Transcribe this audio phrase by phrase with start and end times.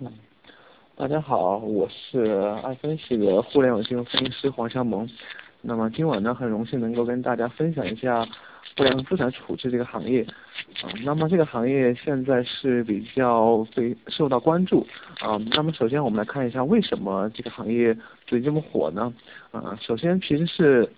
[0.00, 0.12] 嗯，
[0.96, 2.24] 大家好，我是
[2.62, 5.08] 爱分析的互联网金融分析师黄湘萌。
[5.60, 8.24] 那么今晚呢，很荣幸能够跟大家分享一下
[8.76, 10.22] 互联网资产处置这个行业。
[10.82, 14.86] 啊，那么这个行业现在是比较被受到关注。
[15.20, 17.96] 啊，那么首先我们来看一下为什么这个行业
[18.26, 19.12] 最近这么火呢？
[19.50, 20.88] 啊，首先其实是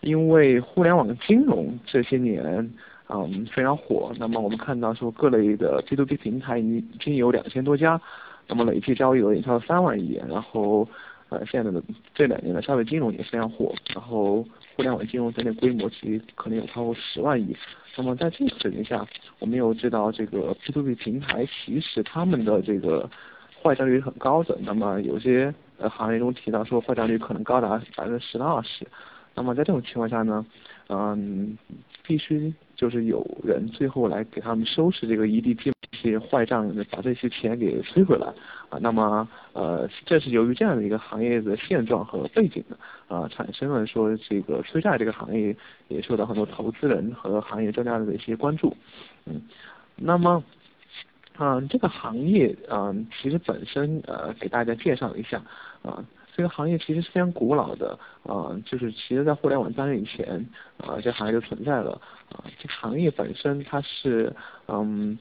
[0.00, 2.70] 因为互联网金融这些年。
[3.08, 4.12] 嗯，非常火。
[4.18, 8.00] 那么我们看到说各类的 P to P 平台已经有两千多家，
[8.48, 10.20] 那么累计交易额也超过三万亿。
[10.28, 10.88] 然后，
[11.28, 11.80] 呃，现在的
[12.14, 13.72] 这两年的消费金融也非常火。
[13.94, 14.42] 然后，
[14.74, 17.56] 互联网金融整体规模其实可能有超过十万亿。
[17.96, 19.06] 那么在这个水平下，
[19.38, 23.08] 我们又知道这个 P to P 平台其实他们的这个
[23.62, 24.58] 坏账率很高的。
[24.62, 28.84] 那么有些呃行业中提到说坏账率可能高达百分之十到二十。
[29.36, 30.44] 那么在这种情况下呢，
[30.88, 31.56] 嗯，
[32.02, 38.26] 必须就是有人最后来给他们收拾这个 EDP 这些坏账，把这些钱给催回来
[38.70, 38.78] 啊。
[38.80, 42.78] 那么呃，这是由于这样的一个行业的现状和背景的
[43.14, 45.54] 啊，产生了说这个催债这个行业
[45.88, 48.74] 也受到很多投资人和行业专家的一些关注。
[49.26, 49.42] 嗯，
[49.96, 50.42] 那么
[51.38, 55.42] 嗯，这个行业嗯，其实本身呃，给大家介绍一下
[55.82, 56.02] 啊。
[56.36, 61.98] 这个行业其实是非常古老的，啊，就是其实在互联网诞生以前，啊，这行业就存在了，
[62.30, 64.30] 啊，这行业本身它是，
[64.68, 65.18] 嗯，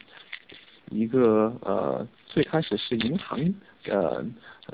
[0.89, 3.39] 一个呃，最开始是银行
[3.87, 4.25] 呃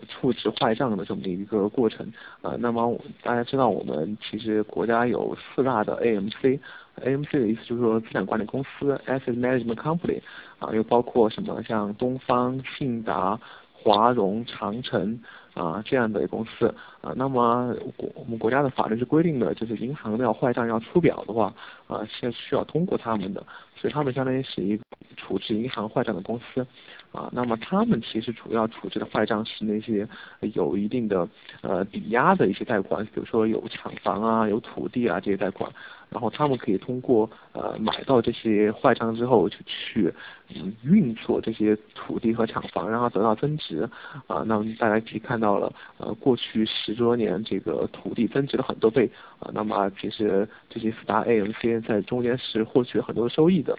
[0.08, 10.19] 处置坏账的这么一个过程，啊，那么大家知道我们其实国家有四大的 AMC，AMC 的意思就是说资产管理公司，Asset Management Company，
[10.58, 13.39] 啊，又包括什么像东方、信达、
[13.73, 15.19] 华融、长城。
[15.54, 21.54] 啊，这样的公司啊，那么国我们国家的法律是规定的，就是银行要坏账要出表的话，
[21.92, 24.84] 啊，是需要通过他们的，所以他们相当于是一个
[25.17, 26.66] 处置银行坏账的公司，
[27.11, 30.08] 啊，那么他们其实主要处置的坏账是那些
[30.53, 31.28] 有一定的
[31.62, 35.69] 呃抵押的一些贷款，比如说有厂房啊、有土地啊这些贷款。
[36.09, 40.13] 然后他们可以通过呃买到这些坏账之后，就去
[40.53, 43.90] 嗯运作这些土地和厂房，然后得到增值
[44.28, 44.44] 啊。
[44.46, 49.09] 那么大家可以看到了，呃过去十多年这个土地增值了很多倍
[49.41, 49.52] 啊。
[49.53, 53.78] 那么其实这些四大 AMC 在中间是获取很多收益的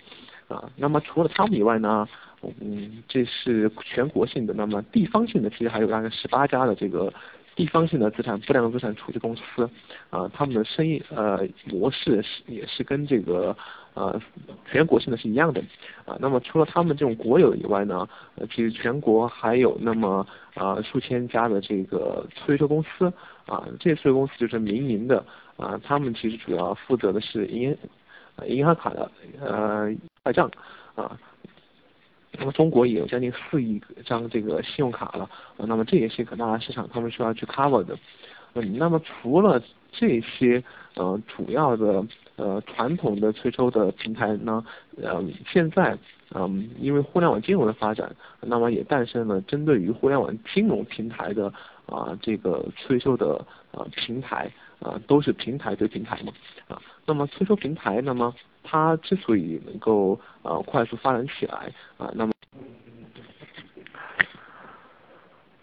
[0.49, 0.71] 啊。
[0.77, 2.07] 那么除了他们以外呢，
[2.61, 7.11] 嗯这是全国性的，那么地方性的其实还有大概十八家的这个。
[7.55, 9.69] 地方性的资产不良资产处置公司，
[10.09, 13.55] 啊，他们的生意呃模式是也是跟这个
[13.93, 14.19] 呃
[14.71, 15.61] 全国性的是一样的，
[16.07, 23.13] 啊，那么除了他们这种国有以外呢，呃，其实全国还有那么啊数千家的这个催收公司，
[23.45, 25.23] 啊，这些催收公司就是民营的，
[25.57, 27.77] 啊，他们其实主要负责的是银
[28.47, 29.93] 银行卡的呃
[30.25, 30.51] 坏账，
[30.95, 31.19] 啊。
[32.39, 37.95] 那么中国也有将近四亿张这个信用卡了，那么这也是一个大市场，他们需要去 cover 的。
[38.55, 40.65] 嗯，那么除了这些
[40.95, 42.03] 呃主要的
[42.37, 44.65] 呃传统的催收的平台呢，
[45.01, 45.99] 呃现在
[46.35, 51.53] 嗯因为互联网金融的发展，那么也诞生了针对于互联网金融平台的
[51.87, 54.51] 啊这个催收的啊平台
[54.81, 56.33] 啊都是平台对平台嘛
[56.69, 58.35] 啊，那么催收平台那么。
[58.65, 62.32] 它之所以能够呃快速发展起来啊，那么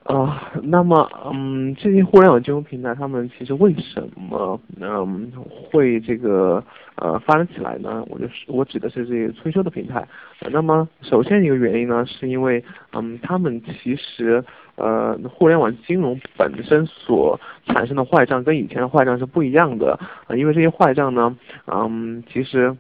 [0.09, 6.63] 啊，那么嗯，这些互联网金融平台，他们其实为什么嗯会这个
[6.95, 8.03] 呃发展起来呢？
[8.09, 10.07] 我就是我指的是这些催收的平台。
[10.51, 14.43] 那么首先一个原因呢，是因为嗯他们其实
[14.77, 19.95] 呃互联网金融本身所产生的坏账跟以前的坏账是不一样的
[20.25, 21.37] 啊，因为这些坏账呢
[21.67, 22.75] 嗯其实。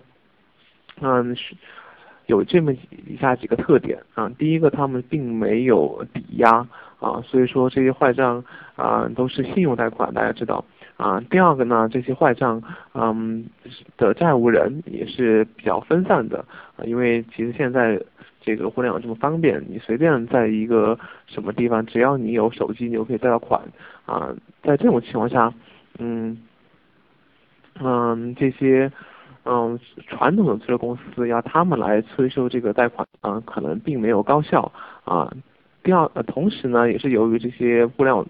[1.01, 1.55] 嗯，是
[2.29, 4.29] 有这么以下几个特点啊。
[4.37, 6.67] 第一个，他们并没有抵押
[6.99, 8.43] 啊，所以说这些坏账
[8.75, 10.63] 啊都是信用贷款，大家知道
[10.95, 11.19] 啊。
[11.31, 12.61] 第二个呢，这些坏账
[12.93, 13.47] 嗯
[13.97, 16.45] 的债务人也是比较分散的
[16.77, 17.99] 啊，因为其实现在
[18.41, 23.59] 这个互联网这么方便，你随便在一个什么地方，只要你有手机，你就可以贷到款
[24.05, 24.35] 啊。
[24.61, 25.51] 在这种情况下，
[25.97, 26.37] 嗯
[27.81, 28.91] 嗯这些。
[29.51, 34.71] 嗯，传统的催收公司要他们来催收这个贷款啊，可能并没有高效
[35.03, 35.33] 啊。
[35.81, 38.23] 第二，呃，同时呢，也是由于这些互联网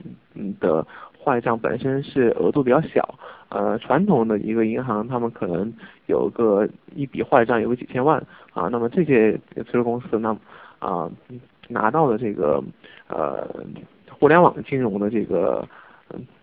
[0.61, 0.87] 的
[1.21, 3.15] 坏账本身是额度比较小，
[3.49, 5.73] 呃，传统的一个银行他们可能
[6.05, 10.33] 有个一笔坏账有个几千万啊，那么这些催收公司那，
[10.79, 11.11] 啊，
[11.67, 12.63] 拿到的这个
[13.09, 13.45] 呃
[14.09, 15.67] 互联网金融的这个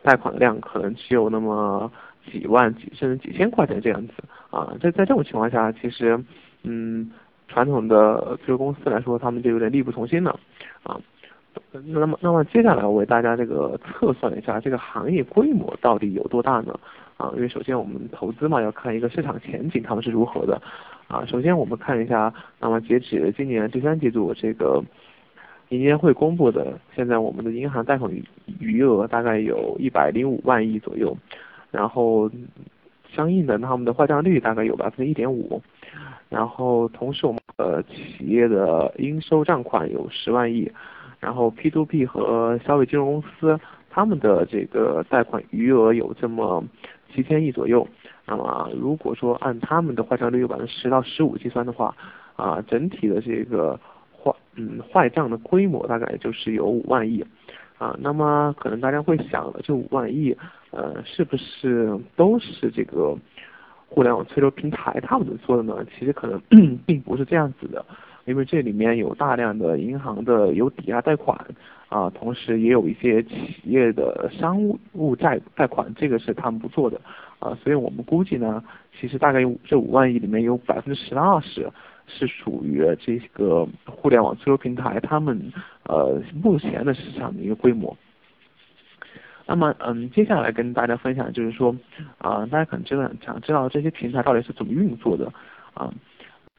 [0.03, 1.91] 贷款量可能只有那么。
[2.31, 4.13] 几万几甚至几千块钱这样子
[4.51, 6.23] 啊，在在这种情况下，其实，
[6.63, 7.11] 嗯，
[7.49, 10.39] 传统的这个公司来说，他们就有点力不从心了
[10.83, 11.01] 啊。
[11.73, 16.79] 那么，那么接下来我为大家这个测算一下这个行业规模到底有多大呢？
[17.17, 20.61] 啊，因为首先我们投资嘛，要看一个市场前景他们是如何的。
[21.09, 24.83] 啊，首先我们看一下，那么截止今年第三季度这个
[25.71, 28.23] 银监会公布的，现在我们的银行贷款余
[28.61, 31.17] 余额大概有一百零五万亿左右，
[31.77, 32.31] 然后
[33.15, 35.61] 相应的他们的坏账率大概有百分之一点五，
[36.31, 40.73] 然后同时我们呃企业的应收账款有十万亿。
[41.19, 43.59] 然后 P to P 和消费金融公司，
[43.91, 46.65] 他们的这个贷款余额有这么
[47.13, 47.87] 七千亿左右。
[48.27, 51.95] 那么如果说按他们的坏账率有百分之十到十五计算的话，
[52.37, 53.79] 啊，整体的这个
[54.13, 57.25] 坏嗯坏账的规模大概就是有五万亿。
[57.79, 60.37] 啊，那么可能大家会想了，这五万亿，
[60.71, 63.17] 呃，是不是都是这个
[63.89, 65.85] 互联网催收平台他们做的呢？
[65.97, 66.41] 其实可能
[66.87, 67.85] 并不是这样子的。
[68.25, 71.39] 因为这里面有大量的银行的有抵押贷款
[71.89, 74.61] 啊，同时也有一些企业的商
[74.95, 77.01] 务债贷款，这个是他们不做的
[77.39, 78.65] 啊，所以我们估计呢，
[78.99, 81.71] 其实大概有这五万亿里面有百分之十到二十
[82.07, 85.53] 是属于这个互联网自由平台他们
[85.85, 87.97] 呃目前的市场的一个规模。
[89.47, 91.77] 那么嗯，接下来跟大家分享就是说
[92.19, 95.33] 啊，大家可能真的想知道这些平台到底是怎么运作的
[95.75, 95.93] 啊。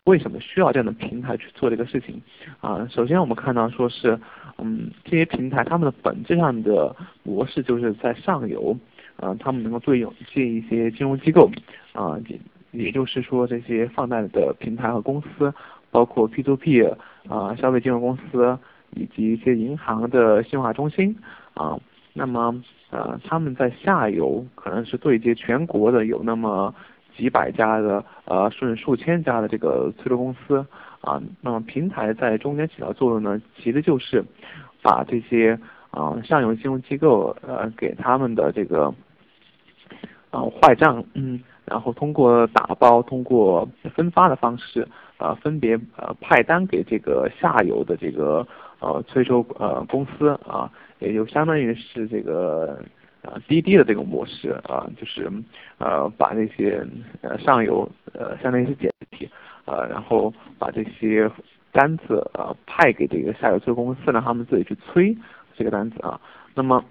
[0.06, 2.22] 为什么需要这样的平台去做这个事情？
[2.62, 4.18] 啊，首先我们看到说是，
[4.58, 8.74] 嗯，这些平台他们的本质上的模式就是在上游，
[9.18, 11.52] 啊，他们能够对应这一些金融机构，
[11.92, 12.18] 啊，
[12.78, 15.54] 也就是说这些放贷的平台和公司，
[15.92, 16.84] 包括 P to P，
[17.28, 18.58] 啊，消费金融公司
[18.92, 21.16] 以及一些银行的信用卡中心，
[21.54, 21.80] 啊，
[22.14, 26.74] 那么呃，他们在下游可能是对接全国的有那么。
[27.16, 30.64] 几百家的呃，甚至数千家的这个催收公司
[31.02, 34.24] 啊，那么平台在中间起到作用呢，其实就是
[34.84, 35.58] 把这些
[35.90, 38.94] 啊上游金融机构呃给他们的这个
[40.30, 44.88] 啊坏账，嗯，然后通过打包、通过分发的方式
[45.18, 48.48] 啊，分别呃派单给这个下游的这个
[48.80, 52.80] 呃催收呃公司啊，也就相当于是这个。
[53.24, 55.30] 啊，滴滴的这种模式啊，就是
[55.80, 56.86] 呃把那些
[57.22, 59.28] 呃上游呃相当于是简体
[59.66, 61.30] 呃，然后把这些
[61.74, 65.18] 单子呃派给这个下游催收公司，让他们自己去催
[65.58, 66.22] 这个单子啊。
[66.54, 66.82] 那么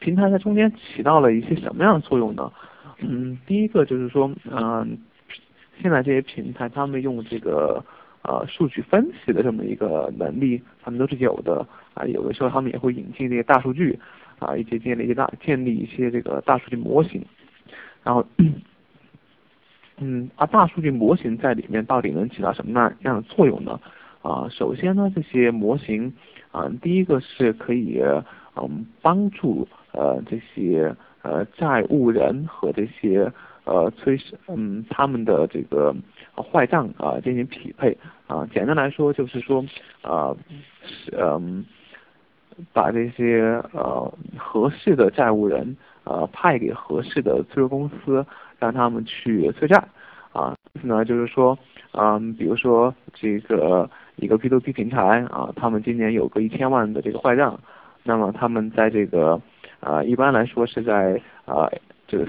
[0.00, 2.50] 平台在中间起到了一些什么样的作用呢？
[2.98, 4.98] 嗯，第一个就是说，嗯，
[5.80, 7.84] 现在这些平台他们用这个
[8.22, 12.04] 呃数据分析的这么一个能力，他们都是有的啊。
[12.06, 13.98] 有的时候他们也会引进这些大数据。
[14.38, 17.24] 啊，以及建立一些大建立一些这个大数据模型，
[18.02, 18.22] 然后，
[19.96, 23.80] 嗯，啊，大数据模型在里面到底能起到什么样的作用呢？
[24.20, 26.12] 啊，首先呢，这些模型
[26.52, 27.98] 啊，第一个是可以
[28.56, 30.94] 嗯帮助呃这些
[31.26, 33.30] 呃债务人和这些
[33.64, 34.18] 呃催
[34.48, 35.94] 嗯他们的这个
[36.36, 37.96] 坏账啊进行匹配
[38.26, 39.64] 啊，简单来说就是说
[40.02, 40.34] 啊
[40.82, 41.64] 是嗯。
[42.72, 48.24] 把这些呃合适的债务人呃派给合适的催收公司，
[48.58, 49.76] 让他们去催债
[50.32, 50.56] 啊。
[50.72, 51.58] 意思呢就是说，
[51.92, 57.60] 嗯，比如说这个一个 P to P 平台啊，他们今年有个一千万的这个坏账，
[58.04, 59.38] 那么他们在这个
[59.86, 61.70] 啊一般来说是在啊
[62.08, 62.26] 这个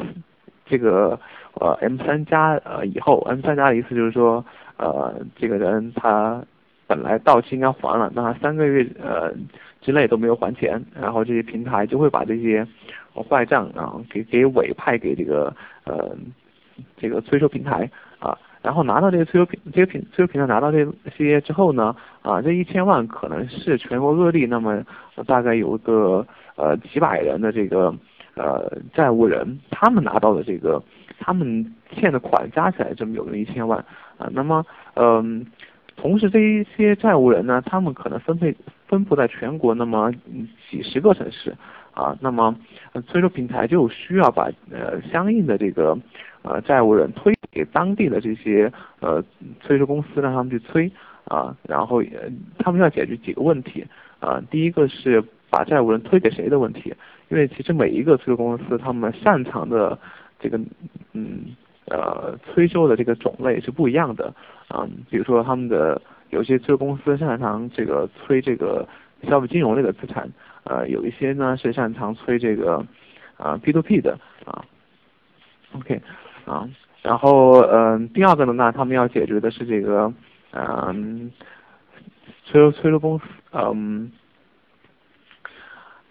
[0.66, 1.20] 这个
[1.56, 4.46] 呃 M 三加呃以后，M 三加的意思就是说
[4.78, 6.44] 呃这个人他。
[6.90, 9.30] 本来到期应该还了，那他三个月呃
[9.82, 12.66] 之内都没有还钱，然后这些平台就会把这些
[13.14, 16.16] 坏账啊给给委派给这个呃
[16.96, 17.92] 这个催收平台，
[18.62, 20.86] 然后拿到这个催收平这个平催收平台拿到这
[21.16, 24.84] 些之后呢啊这一千万可能是全国各地那么
[25.26, 27.94] 大概有个呃几百人的这个
[28.36, 30.82] 呃债务人，他们拿到的这个
[31.20, 33.78] 他们欠的款加起来这么有了一千万
[34.18, 35.46] 啊，那么嗯。
[36.00, 38.56] 同时，这一些债务人呢，他们可能分配
[38.88, 40.12] 分布在全国那么
[40.70, 41.52] 几十个城市，
[41.92, 42.56] 啊，那么
[43.08, 45.98] 催收平台就需要把呃相应的这个
[46.44, 49.24] 呃债务人推给当地的这些呃
[49.62, 50.92] 催收公司，让他们去催，
[51.26, 52.04] 啊，然后
[52.60, 53.86] 他们要解决几个问题，
[54.20, 56.94] 啊，第一个是把债务人推给谁的问题，
[57.30, 59.98] 因为其实每一个催收公司他们擅长的
[60.40, 60.60] 这个
[61.14, 61.56] 嗯。
[61.90, 64.34] 呃，催收的这个种类是不一样的，
[64.68, 68.86] 啊，比如说他们的有些催收公司擅长这个催这个
[69.24, 70.30] 消费金融类的资产，
[70.66, 72.86] 呃，有一些呢是擅长催这个
[73.38, 74.66] 啊 P to P 的啊
[75.78, 76.02] ，OK，
[76.44, 76.68] 啊，
[77.08, 80.12] 然后嗯，第二个呢，那他们要解决的是这个
[80.52, 81.32] 嗯
[82.44, 83.24] 催收催收公司
[83.54, 84.12] 嗯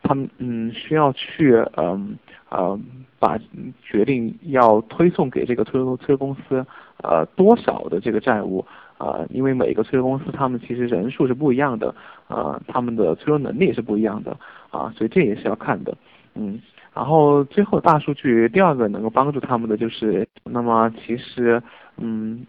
[0.02, 2.16] 他们嗯需要去嗯
[2.48, 2.80] 呃
[3.18, 3.38] 把
[3.82, 6.64] 决定要推送给这个催收催收公司
[7.02, 8.64] 呃多少的这个债务
[8.96, 11.94] 啊，因为每个催收公司他们其实人数是不一样的
[12.26, 14.34] 啊，他们的催收能力是不一样的
[14.70, 15.94] 啊，所以这也是要看的
[16.34, 16.58] 嗯。
[16.96, 21.62] 然后最后大数据第二个能够帮助他们的就是，那么其实
[21.98, 22.44] 嗯。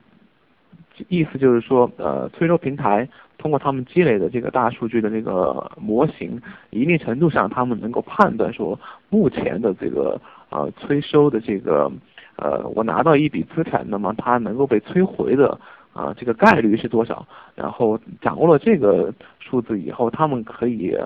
[1.09, 11.91] 意思就是说，呃，催收平台通过他们积累的这个大数据的这个模型，一定程度上他们能够判断说，目前的这个呃催收的这个
[12.37, 15.59] 呃，我拿到一笔资产，那么它能够被催回的
[15.93, 17.27] 啊这个概率是多少？
[17.53, 20.97] 然后掌握了这个数字以后，他们可以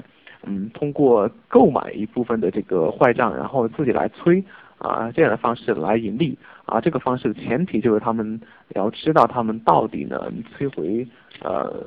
[0.43, 4.43] 嗯通过购买一部分的这个坏账，然后自己来催。
[4.81, 11.07] 啊，这样的方式来盈利啊，这个方式的前提就是他们要知道他们到底能摧毁
[11.43, 11.85] 呃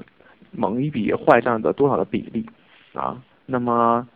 [0.53, 2.49] 某一笔坏账的多少的比例
[2.93, 3.21] 啊。
[3.47, 4.09] 那么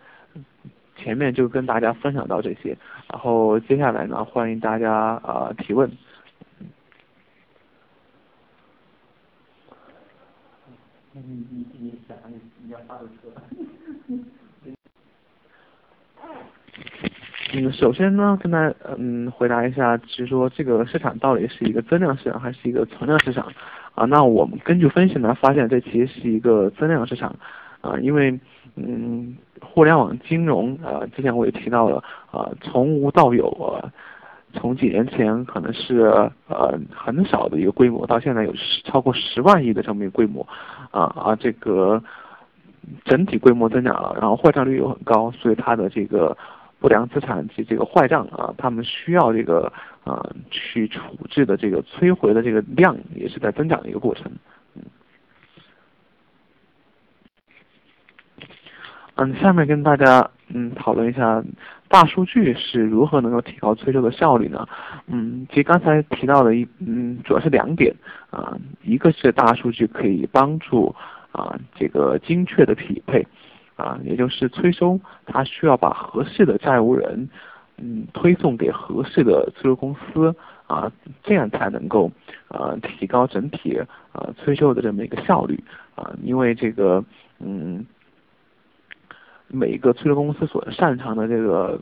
[0.95, 2.79] 前面就跟大家分享到这些，
[3.11, 5.91] 然后接下来呢，欢迎大家啊提问。
[11.15, 13.29] 你你你想你你要发的车。
[17.55, 23.51] 嗯，首先呢，跟大家嗯回答一下，就是说这个市场到底是一个增量市场还是一个存量市场？
[23.95, 27.35] 啊，那我们根据分析呢，发现这其实是一个增量市场，
[27.81, 28.39] 啊，因为
[28.77, 33.91] 嗯，互联网金融啊，之前我也提到了啊，从无到有啊，
[34.53, 36.01] 从几年前可能是
[36.49, 38.53] 呃很少的一个规模，到现在有
[38.85, 40.47] 超过十万亿的这么一个规模，
[40.91, 42.03] 啊啊，这个
[43.07, 46.37] 整体规模增长了，然后坏账率又很高，所以它的这个。
[46.81, 49.73] 不良资产及这个坏账啊，他们需要这个
[50.05, 54.31] 啊去处置的这个摧毁的这个量也是在增长的一个过程。
[59.17, 61.43] 嗯，下面跟大家嗯讨论一下
[61.89, 64.69] 大数据是如何能够提高催收的效率呢？
[65.09, 67.93] 嗯，其实刚才提到的一嗯主要是两点
[68.31, 70.95] 啊，一个是大数据可以帮助
[71.33, 73.27] 啊这个精确的匹配。
[73.79, 77.29] 啊，也就是催收，他需要把合适的债务人，
[77.77, 80.35] 嗯，推送给合适的催收公司，
[80.67, 80.91] 啊，
[81.23, 82.11] 这样才能够，
[82.49, 83.81] 呃，提高整体，
[84.13, 85.63] 呃，催收的这么一个效率，
[85.95, 87.05] 啊，因为这个，
[87.39, 87.87] 嗯，
[89.47, 91.81] 每一个催收公司所擅长的这个，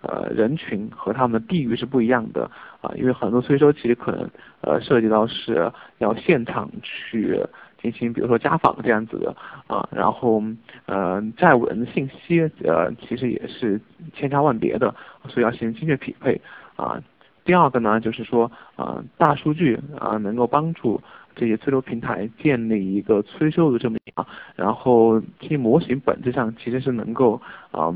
[0.00, 4.30] 呃，人群和他们的地域是不一样的，啊，因为很多催收其实可能，
[4.62, 7.38] 呃，涉及到是要现场去。
[7.84, 9.36] 进行比如说家访这样子的
[9.66, 10.42] 啊，然后
[10.86, 13.78] 呃债务人的信息呃其实也是
[14.14, 14.94] 千差万别的，
[15.28, 16.40] 所以要进行精确匹配
[16.76, 16.98] 啊。
[17.44, 20.98] 第二个呢就是说啊大数据啊能够帮助
[21.36, 24.26] 这些催收平台建立一个催收的这么一个，
[24.56, 27.38] 然后这些模型本质上其实是能够
[27.70, 27.94] 啊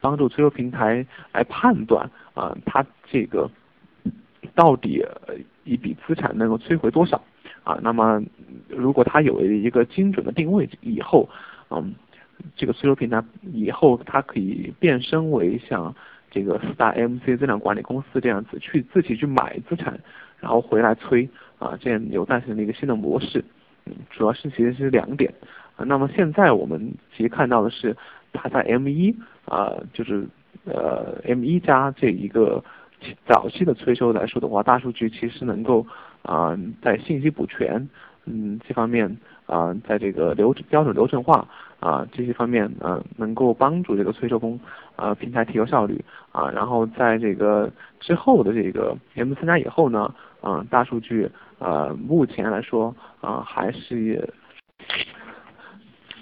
[0.00, 3.48] 帮助催收平台来判断啊它这个
[4.56, 5.06] 到底
[5.62, 7.22] 一笔资产能够摧毁多少。
[7.68, 8.22] 啊，那么
[8.66, 11.28] 如果它有了一个精准的定位以后，
[11.68, 11.94] 嗯，
[12.56, 13.22] 这个催收平台
[13.52, 15.94] 以后它可以变身为像
[16.30, 20.00] 这个四大 MC 资产管理公司这样子，去自己去买资产，
[20.40, 23.44] 然后回来催，啊，这样有诞生了一个新的模式。
[23.84, 25.30] 嗯，主要是其实是两点。
[25.76, 27.94] 啊，那么现在我们其实看到的是，
[28.32, 30.26] 它在 M 一啊，就是
[30.64, 32.64] 呃 M 一加这一个
[33.26, 35.86] 早期的催收来说的话，大数据其实能够。
[36.22, 37.88] 啊，在信息补全，
[38.26, 41.46] 嗯，这方面啊，在这个流标准流程化
[41.80, 44.58] 啊这些方面啊，能够帮助这个催收工
[44.96, 46.50] 啊平台提高效率啊。
[46.50, 47.70] 然后在这个
[48.00, 54.28] 之后的这个 M 参加以后呢，啊，大数据啊，目前来说啊还是。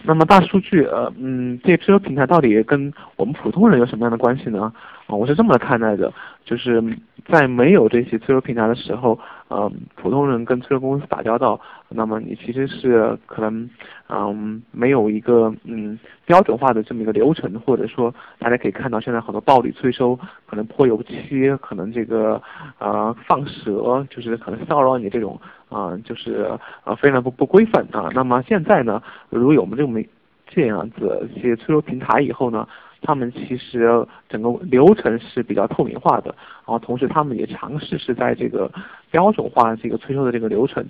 [0.09, 4.73] 那么大数据呃嗯，这催收平台到底跟我们普通人有什么样的关系呢？
[5.07, 6.13] 啊，我是这么看待的，
[6.45, 6.83] 就是
[7.29, 9.19] 在没有这些催收平台的时候。
[9.49, 13.71] 嗯，普通人跟催收公司打交道，那么你其实是可能，
[14.09, 22.43] 嗯，没有一个嗯标准化的这么一个流程，或者说大家可以看到现在很多暴力催收，可能泼油漆，可能这个
[22.81, 26.51] 呃放蛇，就是可能骚扰你这种啊，就是
[26.83, 28.11] 呃非常不不规范啊。
[28.13, 30.01] 那么现在呢，如果有我们这么
[30.49, 32.67] 这样子一些催收平台以后呢？
[33.07, 38.71] 他们其实整个流程是比较透明化的，然后同时他们也尝试是在这个
[39.13, 40.85] 标准化这个催收的这个流程。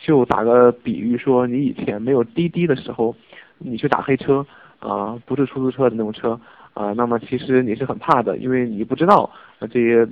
[0.00, 3.14] 就打个比喻说，你以前没有滴滴的时候，
[3.58, 4.46] 你去打黑车，
[4.78, 6.40] 啊，不是出租车的那种车，
[6.72, 9.28] 啊，那么其实你是很怕的，因为你不知道
[9.60, 10.08] 这些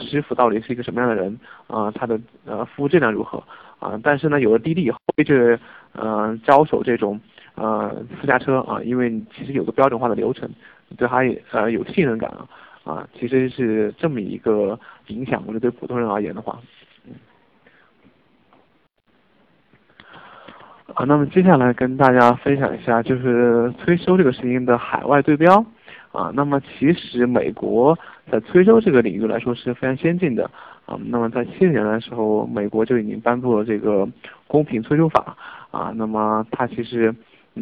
[0.00, 1.38] 师傅到底是一个什么样的人，
[1.68, 3.42] 啊，他的呃服务质量如何，
[3.78, 5.58] 啊，但是呢，有了滴滴以后，就是
[5.94, 7.18] 嗯交手这种。
[7.60, 10.48] 呃私家车啊，因为其实有个标准化的流程，
[10.96, 11.18] 对它
[11.52, 12.48] 呃有信任感啊，
[12.84, 15.42] 啊，其实是这么一个影响。
[15.46, 16.58] 我觉得对普通人而言的话，
[20.94, 25.64] 啊，那么接下来跟大家分享一下，就是催收这个事情的海外对标。
[26.12, 27.96] 啊，那么其实美国
[28.28, 30.50] 在催收这个领域来说是非常先进的
[30.84, 30.98] 啊。
[31.04, 34.08] 那么在七十年代的时候，美国就已经颁布了这个
[34.48, 35.36] 公平催收法
[35.70, 35.92] 啊。
[35.94, 37.14] 那么它其实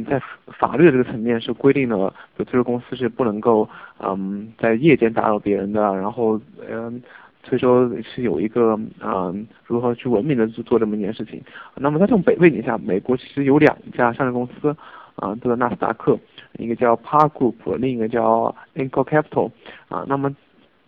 [0.04, 7.02] 在法律的这个层面是规定了，就催收公司是不能够嗯在夜间打扰别人的，然后嗯
[7.42, 11.42] 催收是有一个嗯如何去文明的去做这么一件事情。
[11.74, 14.76] 那么在这种背背景下，美国其实有两家上市公司。
[15.20, 16.16] 啊，这个纳斯达克，
[16.60, 19.50] 一个叫 Park Group，另一个叫 Inco Capital，
[19.88, 20.32] 啊，那么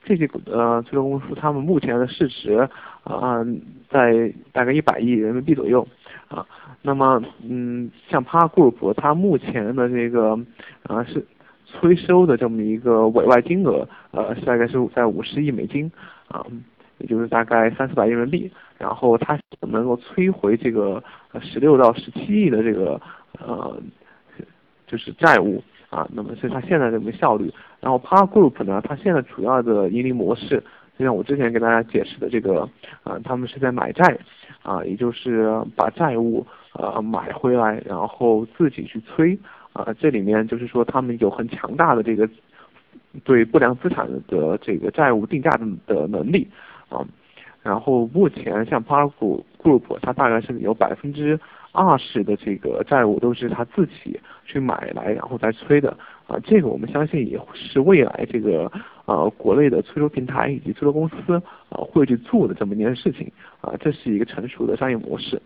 [0.05, 2.69] 这些呃催收公司，他们目前的市值
[3.05, 3.45] 啊
[3.89, 5.87] 在大概一百亿人民币左右，
[6.29, 6.47] 啊，
[6.83, 10.39] 那么嗯，像 Par Group，它目前的这个
[10.85, 11.27] 啊是
[11.65, 15.91] 催收的这么一个委外金额，呃，大概是在五十亿美金，
[16.29, 16.45] 啊，
[16.99, 21.03] 也就是大概三四百亿人民币，然后它能够催回这个
[21.41, 23.01] 十六到十七亿的这个
[23.39, 23.81] 呃。
[24.87, 27.53] 就是债务啊，那么是它现在这个效率。
[27.81, 30.63] 然后 Par Group 呢，它现在主要的盈利模式，
[30.97, 32.69] 就像我之前给大家解释的这个，
[33.03, 34.17] 啊，他们是在买债，
[34.63, 39.37] 啊，也就是把债务呃买回来，然后自己去催，
[39.73, 42.29] 啊，这里面就是说他们有很强大的这个
[43.25, 46.47] 对不良资产的这个债务定价的的能力，
[46.89, 47.05] 啊，
[47.63, 49.11] 然后目前像 Par
[49.61, 51.41] Group，它大概是有百分之。
[51.73, 55.97] 二十的这个债务都是他自己去买来，然后再催的
[56.27, 58.71] 啊，这个我们相信也是未来这个
[59.05, 65.41] 呃国内的催收平台以及催收公司啊会去做的这么一件事情啊，这是一个成熟的商业模式。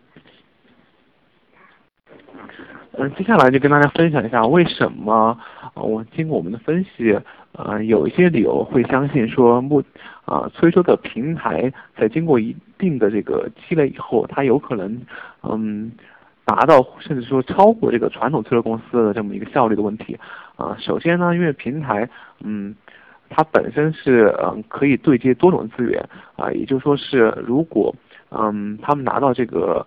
[2.93, 5.39] 嗯，接下来就跟大家分享一下为什么
[5.75, 7.13] 啊，我经过我们的分析
[7.53, 9.83] 啊，有一些理由会相信说目
[10.25, 15.03] 啊催收的平台在经过一定的这个积累以后，它有可能
[15.43, 15.93] 嗯。
[16.45, 20.19] 达到甚至说超过这个传统催收公司的这么一个效率的问题
[20.57, 20.77] 啊。
[20.79, 22.09] 首先呢，因为平台
[22.43, 22.75] 嗯，
[23.31, 27.95] 它本身是嗯可以对接多种资源啊，也就是说是如果
[28.31, 29.87] 嗯他们拿到这个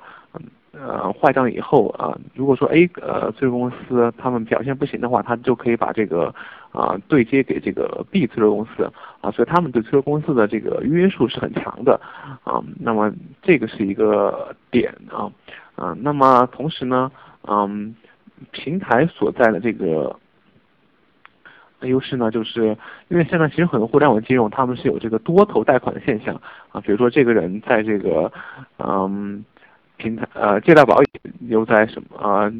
[0.71, 6.33] 呃坏账以后啊，如果说 A 呃催收公司他们表现不行的话，他就可以把这个
[6.71, 8.91] 啊对接给这个 B 催收公司
[9.21, 12.01] 啊，所以他们对催收公司的这个约束是很强的
[12.43, 12.63] 啊。
[12.79, 15.29] 那么这个是一个点啊。
[15.77, 17.11] 啊，那么同时呢，
[17.47, 17.95] 嗯，
[18.51, 20.19] 平台所在的这个
[21.81, 22.75] 优势呢，就是
[23.09, 26.33] 因为现在其实很多互联网金融他们是有这个多头贷款的现象
[26.71, 28.31] 啊，比如说这个人在这个
[28.79, 29.45] 嗯
[29.97, 30.97] 平台呃借贷宝
[31.47, 32.51] 又在什么啊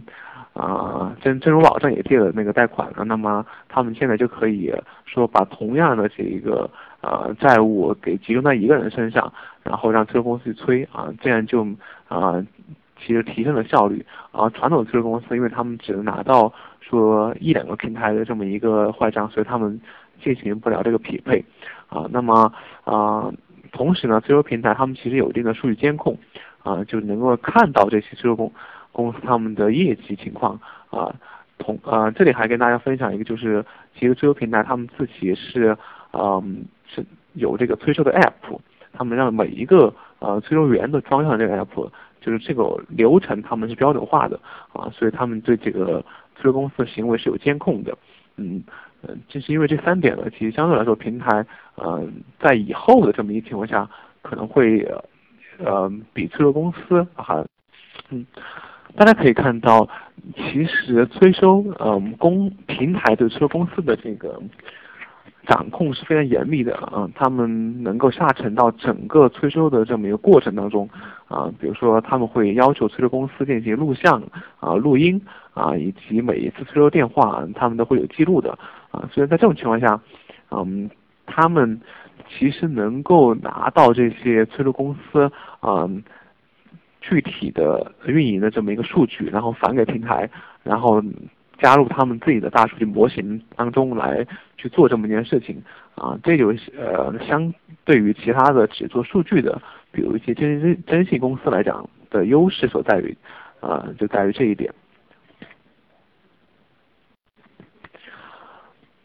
[0.53, 4.71] 啊真真如保证也借了那个贷款了，那么他们现在就可以
[5.05, 6.69] 说把同样的这一个
[7.01, 11.65] 呃债务给集中在一个人身上，然后让催收公司去催啊，这样就
[12.07, 12.45] 啊。
[12.99, 14.49] 其实提升了效率啊！
[14.49, 19.79] 传统的催收公司，因为他们只能拿到说一两个平台的这么一个坏账，所以他们
[20.21, 21.43] 进行不了这个匹配
[21.89, 22.05] 啊。
[22.09, 22.51] 那么
[22.83, 23.31] 啊，
[23.71, 26.17] 同时呢，催收平台他们其实有一定的数据监控
[26.63, 28.51] 啊，就能够看到这些催收公
[28.91, 31.13] 公司他们的业绩情况啊。
[31.59, 35.75] 同啊，这里还跟大家分享一个，就是其实催收平台他们自己是
[36.13, 38.59] 嗯是有这个催收的 app，
[38.93, 41.89] 他们让每一个呃催收员都装上这个 app。
[42.27, 44.37] 就是这个流程他们是标准化的
[44.73, 46.03] 啊，所以他们对这个
[46.35, 47.97] 催收公司的行为是有监控的，
[48.35, 48.61] 嗯
[49.03, 52.05] 嗯，正是因为这三点呢，其实相对来说平台呃
[52.37, 53.89] 在以后的这么一情况下，
[54.21, 54.85] 可能会
[55.57, 57.45] 呃比催收公司还
[58.09, 58.25] 嗯，
[58.97, 59.87] 大家可以看到，
[60.35, 64.37] 其实催收嗯公平台对催收公司的这个。
[65.47, 70.89] 掌控是非常严密的啊，他们能够下沉到整个催收的这么一个过程当中
[71.29, 74.21] 啊，比如说他们会要求催收公司进行录像
[74.59, 75.21] 啊、录音
[75.53, 78.59] 啊，以及每一次催收电话他们都会有记录的
[78.91, 79.97] 啊，所以在这种情况下，
[80.51, 80.89] 嗯，
[81.25, 81.79] 他们
[82.27, 85.31] 其实能够拿到这些催收公司
[85.61, 85.89] 啊
[86.99, 90.29] 具体的运营的这么一个数据，然后返给平台，
[90.63, 91.01] 然后。
[91.59, 94.25] 加入他们自己的大数据模型当中来
[94.57, 95.61] 去做这么一件事情
[95.95, 99.59] 啊，这就是呃相对于其他的只做数据的，
[99.91, 103.17] 比如一些征征征信公司来讲的优势所在于，
[103.59, 104.71] 啊就在于这一点。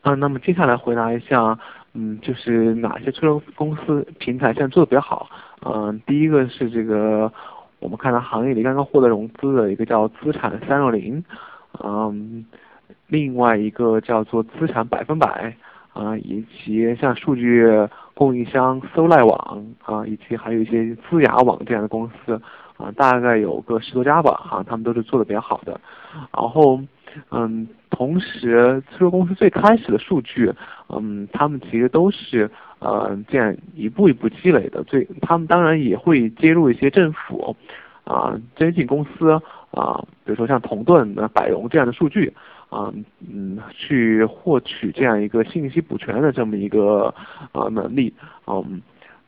[0.03, 1.59] 啊，那么接下来回答一下，
[1.95, 5.31] 嗯，就是哪些车公司平台现在做的比较好？
[5.65, 7.33] 嗯，第一个是这个
[7.79, 11.25] 我们看到行业里刚刚获得融资的一个叫资产三六零。
[11.83, 12.45] 嗯，
[13.09, 15.55] 另外一个叫做资产百分百
[15.93, 17.67] 啊，以及像数据
[18.15, 22.41] 供应商搜赖网啊，以及还有一些资雅网这样的公司
[22.77, 25.81] 啊，大概有个十多家吧啊，他们都是做的比较好的。
[26.37, 26.81] 然后
[27.31, 30.51] 嗯，同时催收公司最开始的数据，
[30.89, 34.83] 嗯，他们其实都是呃这样一步一步积累的。
[34.85, 37.55] 最他们当然也会接入一些政府
[38.05, 39.41] 啊征信公司
[39.73, 42.33] 啊，比如说像同盾、百荣这样的数据。
[42.73, 47.15] 啊，嗯，去获取这样一个信息补全的这么一个
[47.53, 48.11] 呃能力，
[48.47, 48.81] 嗯，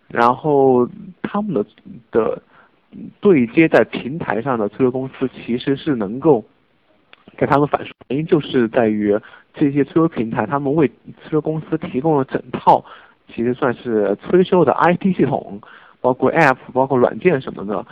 [0.09, 0.89] 然后
[1.21, 1.63] 他们的
[2.11, 2.41] 的
[3.21, 6.43] 对接在平台上的催收公司其实是能够
[7.37, 9.15] 给他们反馈，原因就是在于
[9.53, 10.89] 这些催收平台他们为
[11.21, 12.83] 催收公司提供了整套，
[13.29, 15.61] 其实算是催收的 IT 系统，
[16.01, 17.85] 包括 App，包括软件什么的，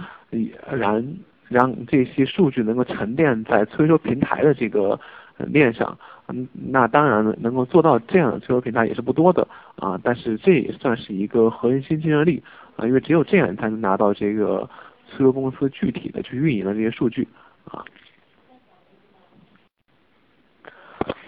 [0.74, 1.14] 然
[1.52, 4.98] 让这些数据能够沉淀在催收平台的这个。
[5.48, 12.40] 链上，嗯，那当然能够做到这样的催收平台也是不多的啊，但是这也算是一个核心竞争力
[12.76, 14.68] 啊，因为只有这样才能拿到这个
[15.08, 17.26] 催收公司具体的去运营的这些数据
[17.64, 17.82] 啊。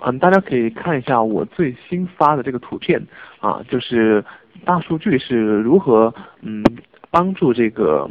[0.04, 3.04] 嗯，大家可以看一下我最新发的这个图片
[3.40, 4.24] 啊，就是
[4.64, 6.62] 大数据是如何嗯
[7.10, 8.08] 帮助这个。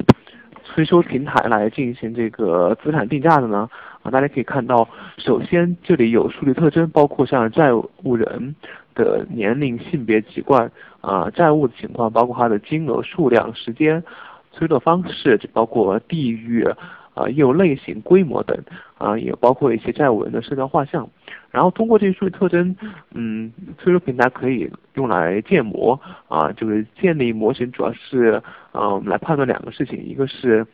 [0.64, 3.70] 催收平台来进行这个资产定价的呢？
[4.02, 8.56] 啊，大家可以看到，首先这里有数据特征，包括像债务人
[8.96, 10.72] 的年龄、性别、籍贯
[11.02, 14.04] 啊，债务的情况，包括他的金额、数量、时间、
[14.52, 16.68] 催收方式，包括地域。
[17.16, 18.58] 啊，业务类型、规模等，
[18.98, 21.08] 啊，也包括一些债务人的社交画像。
[21.54, 22.76] 然后通过这些数据特征，
[23.14, 25.94] 嗯，催收平台可以用来建模，
[26.28, 30.66] 啊，就是建立模型，主要是，呃，来判断两个事情，一个是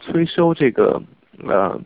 [0.00, 1.00] 催收这个，
[1.46, 1.80] 呃，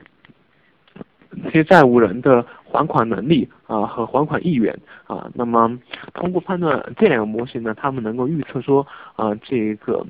[1.45, 4.75] 这些债务人的还款能力啊和还款意愿
[5.07, 5.31] 啊。
[5.35, 5.79] 那么
[6.15, 10.07] 通过判断这两个模型呢，他们能够预测说，啊，这个。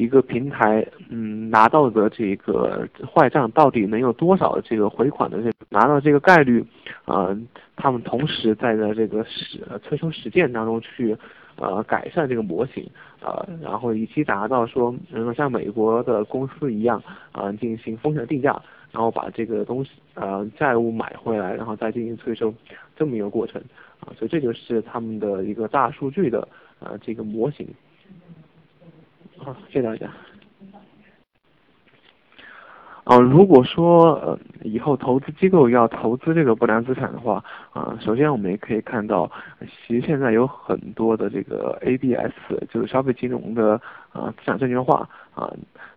[0.00, 6.64] 一个平台，嗯，拿到的这个坏账到底能有多少这个回款的这拿到这个概率，
[7.04, 7.36] 啊，
[7.76, 11.14] 他们同时在的这个实催收实践当中去，
[11.56, 12.88] 呃，改善这个模型，
[13.20, 18.58] 呃，然后以期达到说能够像美国的公司一样，啊，进行风险定价，
[18.92, 22.54] 然后把这个东西，呃，债务买回来，然后再进行催收，
[22.96, 23.60] 这么一个过程，
[24.00, 27.68] 啊，所以这就是他们的一个大数据的，呃，这个模型。
[29.42, 30.06] 好，谢谢大家。
[33.04, 39.28] 啊，如果说呃以后投资机构要投资这个不良资产的话，啊，首先我们也可以看到，
[39.86, 42.32] 其实现在有很多的这个 ABS，
[42.70, 43.80] 就是消费金融的
[44.12, 45.08] 啊资产证券化
[45.40, 45.50] 啊。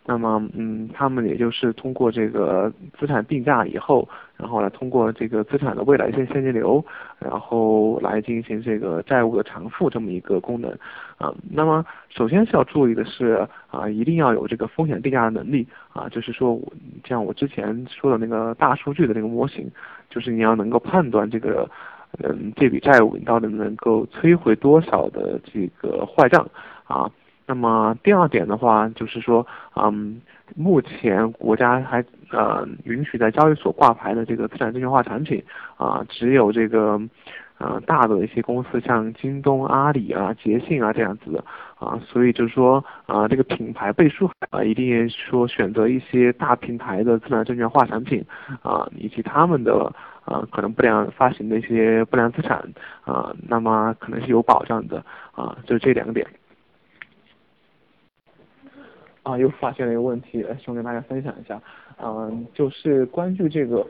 [0.05, 6.83] 那么，嗯，他们也就是通过这个资产定价以后，然后来通过这个资产的未来性现金流，
[7.19, 10.69] 然后来进行这个债务的偿付这么一个功能，
[11.17, 16.73] 啊，那么首先是要注意的是，啊，一定要有这个风险定价的能力，啊，就是说，我
[17.05, 19.71] 像我之前说的那个大数据的那个模型，
[20.09, 21.65] 就是你要能够判断这个，
[22.21, 26.45] 嗯，这笔债务你到底能够摧毁多少的这个坏账，
[26.83, 27.09] 啊。
[27.45, 30.21] 那么第二点的话，就是说，嗯，
[30.55, 35.43] 目前国家还呃允许在交易所挂牌的这个资产证券化产品，
[35.75, 36.99] 啊，只有这个，
[37.57, 41.43] 呃，大的一些公司，像京东、阿里啊、捷信啊这样子的，
[41.79, 48.25] 啊，所以就是说，啊，这个品牌背书啊，一定说选择一些大平台的资产证券化产品，
[48.61, 52.57] 啊，以及他们的啊可能不良发行的一些不良资产，
[53.03, 55.03] 啊，那么可能是有保障的，
[55.33, 56.25] 啊，就这两个点。
[59.23, 61.61] 啊，又发现了一个问题，想跟大家分享一下，
[61.97, 63.81] 嗯，就是关于这个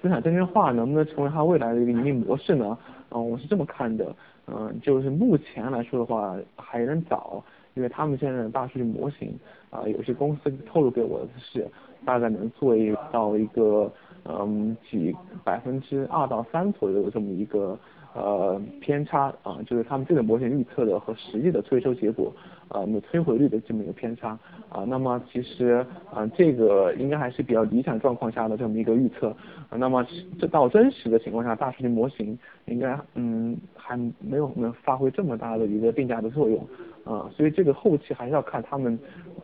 [0.00, 2.76] 资产证券化能不能成为它未来的一个盈利模式呢？
[3.10, 4.14] 嗯，我是这么看的，
[4.46, 9.38] 嗯，就是目前来说的话还有点早，因为他们现在的大数据模型，
[9.70, 11.66] 啊，有些公司透露给我的是
[12.04, 13.92] 大概能做一到一个
[14.24, 15.14] 嗯几
[15.44, 17.78] 百分之二到三左右的这么一个。
[18.16, 22.32] 呃，偏差啊，就是他们这个模型预测的和实际的催收结果，
[22.68, 24.30] 呃，那摧毁率的这么一个偏差
[24.70, 24.84] 啊。
[24.84, 29.28] 那么其实啊，这个应该还是比较理想状况下的这么一个预测
[29.68, 29.76] 啊。
[29.76, 30.06] 那么
[30.38, 36.66] 这到真实的情况下，大数据模型应该嗯还没有能发挥这么大的一个定价的作用
[37.04, 37.28] 啊。
[37.36, 38.98] 所以这个后期还是要看他们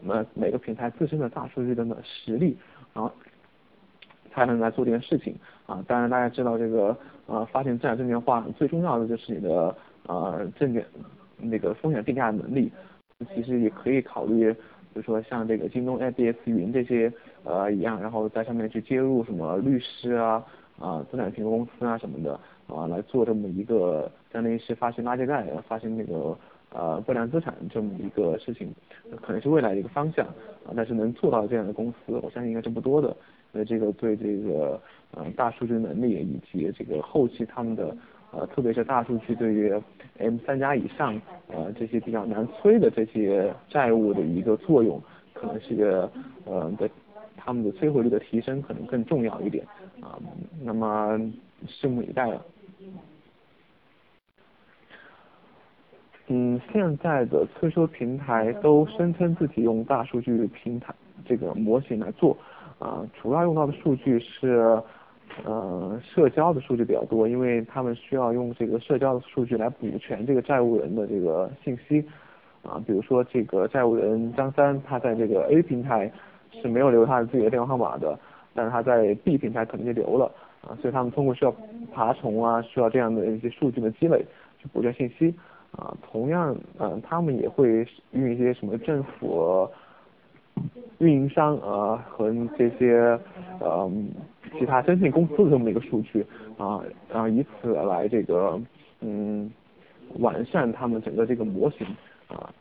[0.08, 2.56] 呃每个平台自身的大数据的实力
[2.94, 3.12] 啊。
[4.32, 5.34] 才能来做这件事情
[5.66, 5.84] 啊！
[5.86, 9.74] 当然，大家知道这个呃，发行资产证券化最重要的就是你的
[10.06, 10.84] 呃证券
[11.38, 12.70] 那个风险定价能力。
[13.32, 14.58] 其实也可以考虑，比
[14.94, 17.12] 如说像这个京东 ABS 云这些
[17.44, 20.44] 呃一样，然后在上面去接入什么律师啊
[20.80, 22.32] 啊资产评估公司啊什么的
[22.66, 26.36] 啊来做这么一个相当于是发行垃圾债、发行那个
[26.72, 28.74] 呃不良资产这么一个事情，
[29.20, 30.26] 可能是未来的一个方向
[30.66, 33.16] 啊，但是能做到这样的公司，我相信应该是不多的。
[33.52, 34.80] 呃，这个对这个
[35.12, 37.96] 呃大数据能力以及这个后期他们的
[38.32, 39.70] 呃，特别是大数据对于
[40.18, 44.98] M 三加以上呃这些比较难催的这些债务的一个作用，
[45.34, 46.10] 可能是个
[46.46, 46.88] 呃的
[47.36, 49.66] 他们的摧毁率的提升可能更重要一点
[50.00, 50.18] 啊。
[50.62, 51.18] 那么
[51.66, 52.42] 拭目以待了。
[56.28, 60.94] 嗯，现在的催收平台都声称自己用大数据平台
[61.26, 62.34] 这个模型来做。
[62.82, 64.76] 啊，主要用到的数据是，
[65.44, 72.04] 呃，社交的数据比较多，因为他们需要用这个社交的数据来补全这个债务人的这个信息，
[72.64, 76.10] 啊，比如说这个债务人张三，他在这个 A 平台
[76.50, 78.18] 是没有留他的自己的电话号码的，
[78.52, 80.28] 但是他在 B 平台肯定就留了，
[80.66, 81.54] 啊，所以他们通过需要
[81.94, 84.26] 爬虫啊，需要这样的一些数据的积累
[84.58, 85.32] 去补全信息，
[85.70, 89.68] 啊，同样，嗯，他们也会用一些什么政府。
[91.02, 93.18] 运营商呃和这些
[93.58, 93.90] 呃
[94.56, 96.24] 其他征信公司的这么一个数据
[96.56, 96.80] 啊，
[97.12, 98.60] 然后以此来这个
[99.00, 99.50] 嗯
[100.20, 101.84] 完善他们整个这个模型
[102.28, 102.54] 啊。